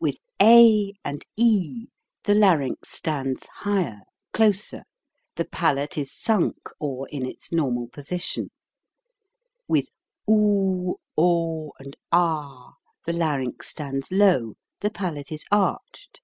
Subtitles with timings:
[0.00, 1.86] With a and e
[2.24, 4.00] the larynx stands higher,
[4.32, 4.84] CONNECTION OF VOWELS
[5.36, 8.50] 211 closer, the palate is sunk, or in its normal position.
[9.68, 9.88] With
[10.28, 12.72] oo, o, and ah
[13.04, 16.20] the larynx stands low, the palate is arched.